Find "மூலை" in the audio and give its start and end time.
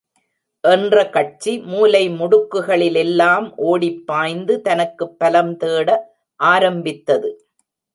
1.63-2.09